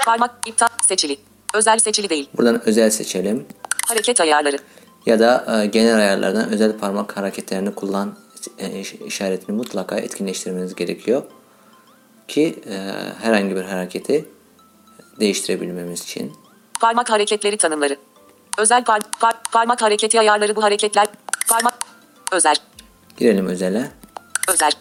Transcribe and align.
Parmak 0.06 0.32
iptal 0.46 0.68
seçili. 0.88 1.18
Özel 1.54 1.80
seçili 1.80 2.10
değil. 2.10 2.30
Buradan 2.38 2.62
özel 2.68 2.90
seçelim. 2.90 3.46
Hareket 3.88 4.22
ayarları. 4.22 4.58
Ya 5.06 5.20
da 5.20 5.62
e, 5.64 5.66
genel 5.66 5.96
ayarlardan 5.96 6.50
özel 6.50 6.78
parmak 6.78 7.18
hareketlerini 7.18 7.76
kullan 7.76 8.18
e, 8.60 8.80
işaretini 9.06 9.56
mutlaka 9.56 9.98
etkinleştirmeniz 9.98 10.76
gerekiyor. 10.76 11.24
Ki 12.28 12.56
e, 12.70 12.76
herhangi 13.22 13.56
bir 13.56 13.64
hareketi 13.64 14.26
değiştirebilmemiz 15.20 16.04
için. 16.04 16.34
Parmak 16.80 17.10
hareketleri 17.10 17.58
tanımları. 17.58 17.98
Özel 18.58 18.84
par 18.84 19.00
par 19.20 19.34
parmak 19.52 19.82
hareketi 19.82 20.20
ayarları 20.20 20.56
bu 20.56 20.64
hareketler. 20.64 21.08
Parmak 21.50 21.74
özel. 22.32 22.56
Girelim 23.18 23.48
özele. 23.48 23.92
Özel. 24.50 24.72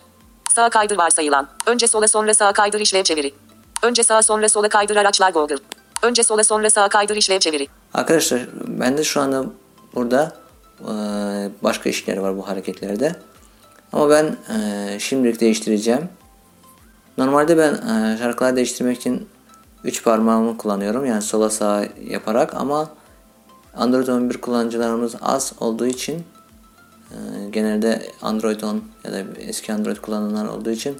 Sağa 0.55 0.71
kaydır 0.71 0.99
varsayılan. 0.99 1.49
Önce 1.66 1.87
sola 1.87 2.09
sonra 2.09 2.34
sağa 2.34 2.53
kaydır 2.53 2.81
işlev 2.81 3.03
çeviri. 3.03 3.34
Önce 3.83 4.03
sağa 4.03 4.22
sonra 4.22 4.49
sola 4.49 4.69
kaydır 4.69 4.97
araçlar 4.97 5.31
Google. 5.31 5.59
Önce 6.03 6.22
sola 6.22 6.44
sonra 6.44 6.71
sağa 6.71 6.88
kaydır 6.88 7.16
işlev 7.16 7.38
çeviri. 7.38 7.66
Arkadaşlar 7.94 8.41
ben 8.66 8.99
de 8.99 9.05
şu 9.05 9.21
anda 9.21 9.44
burada 9.94 10.33
başka 11.62 11.89
işler 11.89 12.16
var 12.16 12.37
bu 12.37 12.49
hareketlerde. 12.49 13.16
Ama 13.93 14.10
ben 14.10 14.37
şimdilik 14.99 15.41
değiştireceğim. 15.41 16.09
Normalde 17.19 17.59
ben 17.59 17.77
şarkılar 18.16 18.56
değiştirmek 18.56 18.97
için 18.97 19.28
3 19.84 20.05
parmağımı 20.05 20.59
kullanıyorum. 20.59 21.06
Yani 21.06 21.22
sola 21.22 21.50
sağa 21.50 21.84
yaparak 22.09 22.55
ama 22.55 22.89
Android 23.77 24.09
11 24.09 24.41
kullanıcılarımız 24.41 25.15
az 25.22 25.53
olduğu 25.60 25.87
için 25.87 26.25
genelde 27.50 28.12
Android 28.22 28.60
10 28.60 28.84
ya 29.04 29.12
da 29.12 29.22
eski 29.38 29.72
Android 29.72 29.97
kullananlar 29.97 30.47
olduğu 30.47 30.71
için 30.71 30.98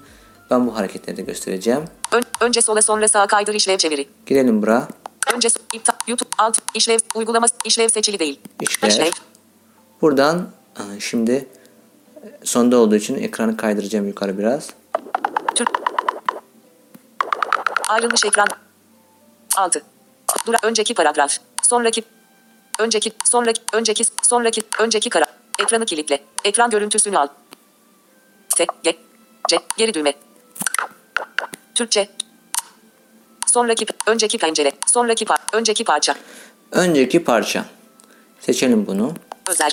ben 0.51 0.67
bu 0.67 0.77
hareketleri 0.77 1.17
de 1.17 1.23
göstereceğim. 1.23 1.85
Ön, 2.13 2.23
önce 2.41 2.63
sola 2.63 2.83
sonra 2.83 3.09
sağa 3.09 3.27
kaydır 3.27 3.55
işlev 3.55 3.77
çeviri. 3.77 4.09
Girelim 4.27 4.63
bura. 4.63 4.89
Önce 5.35 5.49
iptal, 5.75 5.95
YouTube 6.07 6.29
alt 6.39 6.59
işlev 6.75 6.99
uygulama 7.15 7.47
işlev 7.65 7.89
seçili 7.89 8.19
değil. 8.19 8.41
İşlev. 8.61 8.89
işlev. 8.89 9.11
Buradan 10.01 10.49
şimdi 10.99 11.49
sonda 12.45 12.77
olduğu 12.77 12.97
için 12.97 13.15
ekranı 13.15 13.57
kaydıracağım 13.57 14.07
yukarı 14.07 14.39
biraz. 14.39 14.71
Türk. 15.55 15.69
Ayrılmış 17.89 18.25
ekran. 18.25 18.49
6. 19.57 19.83
Dura 20.47 20.57
önceki 20.63 20.95
paragraf. 20.95 21.37
Sonraki 21.63 22.03
önceki 22.79 23.13
sonraki 23.25 23.63
önceki 23.73 24.05
sonraki 24.23 24.63
önceki 24.79 25.11
kara. 25.11 25.27
Ekranı 25.63 25.85
kilitle. 25.87 26.21
Ekran 26.45 26.71
görüntüsünü 26.71 27.19
al. 27.19 27.29
T, 28.57 28.67
G, 28.83 28.97
C, 29.49 29.59
geri 29.77 29.95
düğme. 29.95 30.13
Türkçe. 31.75 32.09
Sonraki, 33.47 33.87
önceki 34.07 34.39
pencere, 34.39 34.73
sonraki 34.87 35.25
par, 35.25 35.39
önceki 35.53 35.85
parça. 35.85 36.15
Önceki 36.73 37.25
parça. 37.25 37.65
Seçelim 38.41 38.87
bunu. 38.87 39.15
Özel. 39.49 39.71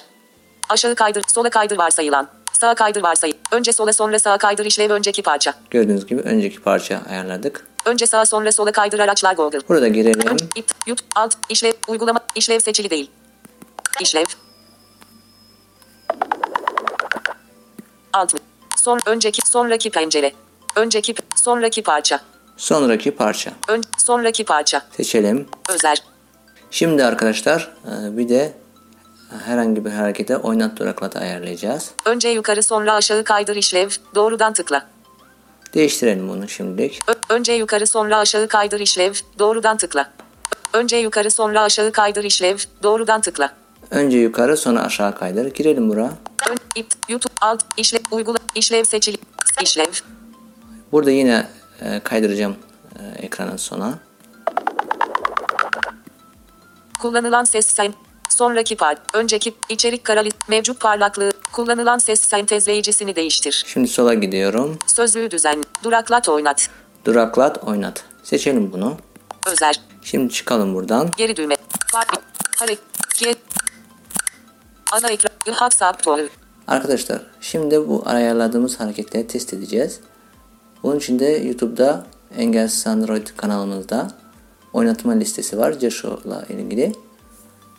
Aşağı 0.69 0.95
kaydır, 0.95 1.23
sola 1.27 1.49
kaydır 1.49 1.77
varsayılan. 1.77 2.27
Sağa 2.53 2.75
kaydır 2.75 3.03
varsayı. 3.03 3.33
Önce 3.51 3.73
sola 3.73 3.93
sonra 3.93 4.19
sağa 4.19 4.37
kaydır 4.37 4.65
işlev 4.65 4.91
önceki 4.91 5.21
parça. 5.23 5.53
Gördüğünüz 5.69 6.05
gibi 6.05 6.21
önceki 6.21 6.61
parça 6.61 7.01
ayarladık. 7.09 7.67
Önce 7.85 8.07
sağa 8.07 8.25
sonra 8.25 8.51
sola 8.51 8.71
kaydır 8.71 8.99
araçlar 8.99 9.35
Google. 9.35 9.59
Burada 9.69 9.87
girelim. 9.87 10.27
Ön, 10.27 10.37
ip, 10.55 10.71
YouTube, 10.87 11.09
alt, 11.15 11.33
işlev, 11.49 11.73
uygulama, 11.87 12.19
işlev 12.35 12.59
seçili 12.59 12.89
değil. 12.89 13.11
İşlev. 14.01 14.25
Alt. 18.17 18.33
Son, 18.78 19.00
önceki, 19.05 19.41
sonraki 19.47 19.89
pencere. 19.89 20.31
Önceki, 20.75 21.16
sonraki 21.35 21.83
parça. 21.83 22.19
Sonraki 22.57 23.11
parça. 23.11 23.51
Ön, 23.67 23.83
sonraki 23.97 24.45
parça. 24.45 24.81
Seçelim. 24.97 25.47
Özel. 25.69 25.95
Şimdi 26.72 27.05
arkadaşlar 27.05 27.73
bir 28.09 28.29
de 28.29 28.53
herhangi 29.45 29.85
bir 29.85 29.91
harekete 29.91 30.38
oynat 30.38 30.79
duraklatı 30.79 31.19
ayarlayacağız. 31.19 31.91
Önce 32.05 32.29
yukarı 32.29 32.64
sonra 32.64 32.93
aşağı 32.93 33.23
kaydır 33.23 33.55
işlev. 33.55 33.90
Doğrudan 34.16 34.53
tıkla. 34.53 34.85
Değiştirelim 35.73 36.29
bunu 36.29 36.47
şimdilik. 36.49 37.02
Ö- 37.08 37.35
önce 37.35 37.53
yukarı 37.53 37.87
sonra 37.87 38.17
aşağı 38.17 38.47
kaydır 38.47 38.79
işlev. 38.79 39.14
Doğrudan 39.40 39.78
tıkla. 39.78 40.09
Önce 40.73 40.97
yukarı 40.97 41.31
sonra 41.31 41.61
aşağı 41.61 41.91
kaydır 41.91 42.23
işlev. 42.23 42.58
Doğrudan 42.84 43.22
tıkla. 43.22 43.53
Önce 43.91 44.17
yukarı 44.17 44.58
sonra 44.58 44.81
aşağı 44.81 45.17
kaydır. 45.17 45.46
Girelim 45.53 45.90
buraya. 45.90 46.11
Ön, 46.49 46.58
ip, 46.75 46.87
YouTube, 47.09 47.27
alt, 47.41 47.66
işlev, 47.78 47.99
uygula, 48.11 48.37
işlev 48.55 48.84
seçili, 48.84 49.17
işlev. 49.61 49.91
Burada 50.91 51.11
yine 51.11 51.47
e, 51.81 51.99
kaydıracağım 51.99 52.55
e, 52.99 53.25
ekranın 53.25 53.57
sona. 53.57 53.99
Kullanılan 56.99 57.43
ses 57.43 57.67
sen, 57.67 57.93
sonraki 58.29 58.75
part, 58.75 59.01
önceki, 59.13 59.55
içerik 59.69 60.03
karalı, 60.03 60.29
mevcut 60.47 60.79
parlaklığı, 60.79 61.31
kullanılan 61.53 61.97
ses 61.97 62.22
sentezleyicisini 62.22 63.16
değiştir. 63.16 63.66
Şimdi 63.67 63.87
sola 63.87 64.13
gidiyorum. 64.13 64.79
Sözlüğü 64.87 65.31
düzen, 65.31 65.63
duraklat 65.83 66.29
oynat. 66.29 66.69
Duraklat 67.05 67.63
oynat. 67.63 68.03
Seçelim 68.23 68.72
bunu. 68.72 68.97
Özel. 69.45 69.73
Şimdi 70.01 70.33
çıkalım 70.33 70.75
buradan. 70.75 71.11
Geri 71.17 71.35
düğme. 71.35 71.57
Hareket, 72.57 73.37
ana 74.91 75.09
ekran, 75.09 75.31
WhatsApp 75.45 76.07
Arkadaşlar 76.67 77.22
şimdi 77.41 77.87
bu 77.87 78.03
ayarladığımız 78.05 78.79
hareketleri 78.79 79.28
test 79.28 79.53
edeceğiz. 79.53 79.99
Bunun 80.84 80.97
için 80.97 81.19
de 81.19 81.25
YouTube'da 81.25 82.08
Engelsiz 82.37 82.87
Android 82.87 83.28
kanalımızda 83.37 84.11
oynatma 84.73 85.14
listesi 85.14 85.58
var 85.58 85.72
Jasho'la 85.72 86.46
ilgili. 86.49 86.93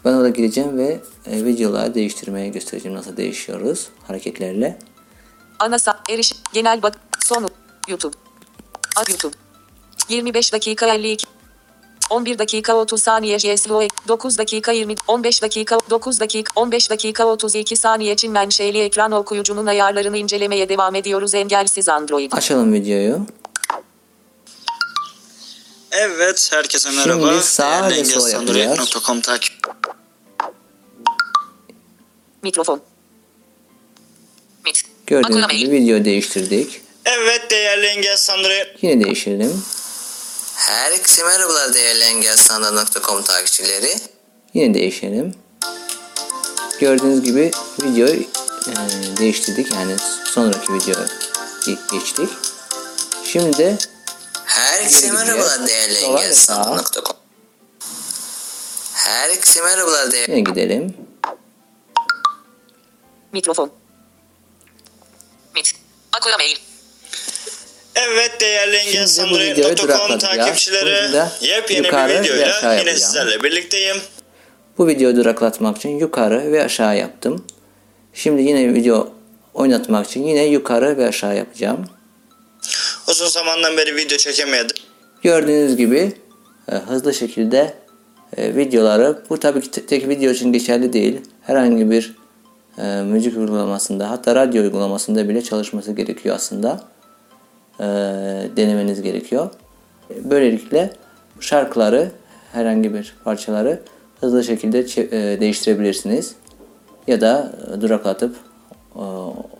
Ben 0.04 0.12
orada 0.12 0.28
gireceğim 0.28 0.78
ve 0.78 1.00
e, 1.26 1.44
videoları 1.44 1.94
değiştirmeye 1.94 2.48
göstereceğim 2.48 2.98
nasıl 2.98 3.16
değişiyoruz 3.16 3.88
hareketlerle. 4.06 4.78
Ana 5.58 5.76
sa- 5.76 6.12
eriş 6.12 6.32
genel 6.52 6.82
bak 6.82 6.98
sonu 7.20 7.48
YouTube. 7.88 8.16
YouTube. 9.08 9.34
25 10.08 10.52
dakika 10.52 10.94
52 10.94 11.26
11 12.10 12.38
dakika 12.38 12.74
30 12.74 13.02
saniye 13.02 13.38
JSLO 13.38 13.82
9 14.08 14.38
dakika 14.38 14.72
20 14.72 14.94
15 15.06 15.42
dakika 15.42 15.78
9 15.90 16.20
dakika 16.20 16.52
15 16.56 16.90
dakika 16.90 17.26
32 17.26 17.76
saniye 17.76 18.16
Çin 18.16 18.32
menşeli 18.32 18.80
ekran 18.80 19.12
okuyucunun 19.12 19.66
ayarlarını 19.66 20.16
incelemeye 20.16 20.68
devam 20.68 20.94
ediyoruz 20.94 21.34
engelsiz 21.34 21.88
Android. 21.88 22.32
Açalım 22.32 22.72
videoyu. 22.72 23.26
Evet, 25.92 26.48
herkese 26.52 26.90
Şimdi 26.92 27.08
merhaba. 27.08 27.40
sağ 27.40 27.90
Değerli 27.90 28.00
ve 28.00 28.04
sol 28.04 28.28
engelsanduret.com 28.28 29.20
takip. 29.20 29.52
Mikrofon. 32.42 32.80
Mit. 34.64 34.82
Gördüğünüz 35.06 35.48
gibi 35.48 35.70
video 35.70 36.04
değiştirdik. 36.04 36.80
Evet 37.04 37.50
değerli 37.50 37.86
engelsanduret. 37.86 38.82
Yine 38.82 39.04
değiştirelim. 39.04 39.62
Herkese 40.68 41.22
merhabalar 41.24 41.74
değerli 41.74 42.04
engelsandan.com 42.04 43.22
takipçileri. 43.22 43.96
Yine 44.54 44.74
değişelim. 44.74 45.34
Gördüğünüz 46.80 47.22
gibi 47.22 47.50
videoyu 47.82 48.20
e, 48.20 48.72
değiştirdik. 49.16 49.72
Yani 49.72 49.96
sonraki 50.24 50.72
videoya 50.74 51.06
ge- 51.60 51.92
geçtik. 51.92 52.28
Şimdi 53.24 53.58
de 53.58 53.78
Herkese 54.44 55.12
merhabalar 55.12 55.66
değerli 55.66 55.98
engelsanat.com 55.98 57.16
Herkese 58.94 59.62
merhabalar 59.62 60.12
değerli 60.12 60.30
yine 60.30 60.40
gidelim. 60.40 60.96
Mikrofon. 63.32 63.70
Mit. 65.54 65.72
Akula 66.12 66.36
mail. 66.38 66.56
Evet 68.06 68.40
değerli 68.40 69.78
duraklatacağız. 69.78 70.36
takipçileri. 70.36 71.08
Burada 71.08 71.32
Yepyeni 71.40 71.86
yukarı 71.86 72.12
bir 72.12 72.20
videoyla 72.20 72.46
yine 72.58 72.74
yapacağım. 72.74 72.98
sizlerle 72.98 73.42
birlikteyim. 73.42 73.96
Bu 74.78 74.86
videoyu 74.88 75.16
duraklatmak 75.16 75.76
için 75.76 75.88
yukarı 75.98 76.52
ve 76.52 76.64
aşağı 76.64 76.96
yaptım. 76.98 77.46
Şimdi 78.14 78.42
yine 78.42 78.74
video 78.74 79.08
oynatmak 79.54 80.06
için 80.06 80.26
yine 80.26 80.44
yukarı 80.44 80.96
ve 80.96 81.08
aşağı 81.08 81.36
yapacağım. 81.36 81.84
Uzun 83.08 83.26
zamandan 83.28 83.76
beri 83.76 83.96
video 83.96 84.18
çekemedim. 84.18 84.76
Gördüğünüz 85.22 85.76
gibi 85.76 86.12
e, 86.72 86.74
hızlı 86.74 87.14
şekilde 87.14 87.74
e, 88.36 88.56
videoları 88.56 89.18
bu 89.30 89.40
tabii 89.40 89.60
ki 89.60 89.70
te- 89.70 89.86
tek 89.86 90.08
video 90.08 90.30
için 90.32 90.52
geçerli 90.52 90.92
değil. 90.92 91.20
Herhangi 91.42 91.90
bir 91.90 92.16
e, 92.78 92.82
müzik 93.02 93.36
uygulamasında 93.36 94.10
hatta 94.10 94.34
radyo 94.34 94.62
uygulamasında 94.62 95.28
bile 95.28 95.42
çalışması 95.42 95.92
gerekiyor 95.92 96.36
aslında. 96.36 96.80
E, 97.80 97.84
denemeniz 98.56 99.02
gerekiyor. 99.02 99.50
Böylelikle 100.24 100.90
şarkıları 101.40 102.10
herhangi 102.52 102.94
bir 102.94 103.14
parçaları 103.24 103.80
hızlı 104.20 104.44
şekilde 104.44 104.78
e, 104.78 105.40
değiştirebilirsiniz. 105.40 106.34
Ya 107.06 107.20
da 107.20 107.52
duraklatıp 107.80 108.36
e, 108.96 109.02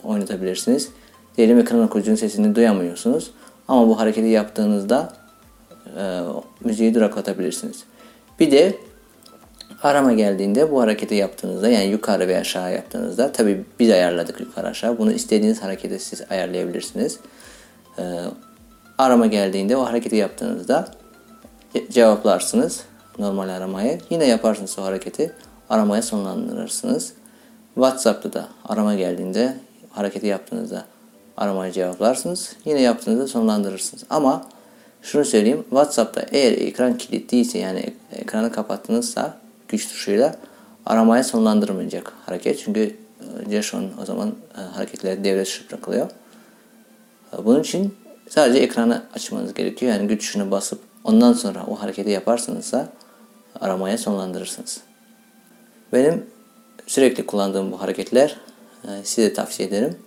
oynatabilirsiniz. 0.04 0.88
Diyelim 1.36 1.58
ekran 1.58 1.82
okuyucunun 1.82 2.16
sesini 2.16 2.54
duyamıyorsunuz. 2.54 3.30
Ama 3.68 3.88
bu 3.88 4.00
hareketi 4.00 4.28
yaptığınızda 4.28 5.12
e, 5.98 6.20
müziği 6.64 6.94
duraklatabilirsiniz. 6.94 7.84
Bir 8.40 8.50
de 8.50 8.74
arama 9.82 10.12
geldiğinde 10.12 10.70
bu 10.70 10.80
hareketi 10.80 11.14
yaptığınızda 11.14 11.68
yani 11.68 11.86
yukarı 11.86 12.28
ve 12.28 12.38
aşağı 12.38 12.72
yaptığınızda 12.72 13.32
tabi 13.32 13.64
biz 13.80 13.90
ayarladık 13.90 14.40
yukarı 14.40 14.66
aşağı. 14.66 14.98
Bunu 14.98 15.12
istediğiniz 15.12 15.62
hareketi 15.62 15.98
siz 15.98 16.22
ayarlayabilirsiniz. 16.30 17.18
E, 17.98 18.02
arama 18.98 19.26
geldiğinde 19.26 19.76
o 19.76 19.84
hareketi 19.86 20.16
yaptığınızda 20.16 20.88
ce- 21.74 21.92
cevaplarsınız 21.92 22.80
normal 23.18 23.48
aramayı. 23.48 23.98
Yine 24.10 24.26
yaparsınız 24.26 24.78
o 24.78 24.82
hareketi. 24.82 25.32
Aramaya 25.70 26.02
sonlandırırsınız. 26.02 27.12
WhatsApp'ta 27.74 28.32
da 28.32 28.48
arama 28.64 28.94
geldiğinde 28.94 29.56
hareketi 29.90 30.26
yaptığınızda 30.26 30.84
aramayı 31.36 31.72
cevaplarsınız. 31.72 32.56
Yine 32.64 32.80
yaptığınızda 32.80 33.26
sonlandırırsınız. 33.28 34.04
Ama 34.10 34.46
şunu 35.02 35.24
söyleyeyim. 35.24 35.62
WhatsApp'ta 35.70 36.26
eğer 36.32 36.52
ekran 36.52 36.98
kilitliyse 36.98 37.58
yani 37.58 37.78
ek- 37.78 37.96
ekranı 38.12 38.52
kapattığınızsa 38.52 39.34
güç 39.68 39.88
tuşuyla 39.88 40.34
aramaya 40.86 41.24
sonlandırmayacak 41.24 42.12
hareket. 42.26 42.58
Çünkü 42.64 42.96
e, 43.46 43.50
Jason'un 43.50 43.90
o 44.02 44.04
zaman 44.04 44.28
e, 44.58 44.60
hareketleri 44.60 45.24
devre 45.24 45.40
dışı 45.40 45.68
bırakılıyor. 45.68 46.10
Bunun 47.44 47.60
için 47.60 47.96
sadece 48.28 48.58
ekranı 48.58 49.02
açmanız 49.14 49.54
gerekiyor. 49.54 49.92
Yani 49.92 50.08
güç 50.08 50.20
tuşuna 50.20 50.50
basıp 50.50 50.80
ondan 51.04 51.32
sonra 51.32 51.64
o 51.66 51.74
hareketi 51.74 52.10
yaparsanızsa 52.10 52.88
aramaya 53.60 53.98
sonlandırırsınız. 53.98 54.80
Benim 55.92 56.26
sürekli 56.86 57.26
kullandığım 57.26 57.72
bu 57.72 57.80
hareketler 57.80 58.36
e, 58.84 58.88
size 59.04 59.32
tavsiye 59.32 59.68
ederim. 59.68 59.98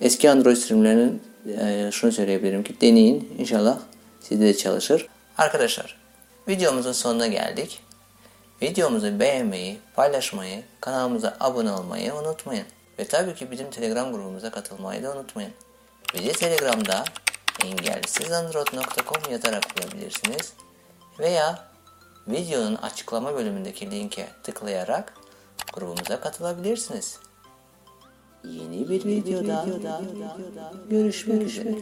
Eski 0.00 0.30
Android 0.30 0.56
sürümlerinin 0.56 1.22
e, 1.60 1.90
şunu 1.92 2.12
söyleyebilirim 2.12 2.62
ki 2.62 2.80
deneyin. 2.80 3.34
İnşallah 3.38 3.78
sizde 4.20 4.44
de 4.44 4.56
çalışır. 4.56 5.08
Arkadaşlar 5.38 5.96
videomuzun 6.48 6.92
sonuna 6.92 7.26
geldik. 7.26 7.80
Videomuzu 8.62 9.20
beğenmeyi, 9.20 9.78
paylaşmayı, 9.96 10.62
kanalımıza 10.80 11.36
abone 11.40 11.72
olmayı 11.72 12.14
unutmayın. 12.14 12.66
Ve 12.98 13.04
tabii 13.04 13.34
ki 13.34 13.50
bizim 13.50 13.70
Telegram 13.70 14.12
grubumuza 14.12 14.50
katılmayı 14.50 15.02
da 15.02 15.12
unutmayın. 15.12 15.52
Bizi 16.14 16.32
Telegram'da 16.32 17.04
engelsizandroid.com 17.64 19.32
yazarak 19.32 19.64
bulabilirsiniz. 19.76 20.52
Veya 21.18 21.68
videonun 22.28 22.74
açıklama 22.74 23.34
bölümündeki 23.34 23.90
linke 23.90 24.28
tıklayarak 24.42 25.14
grubumuza 25.72 26.20
katılabilirsiniz. 26.20 27.18
Yeni 28.44 28.88
bir 28.88 29.04
videoda 29.04 29.66
görüşmek 30.90 31.42
üzere. 31.42 31.74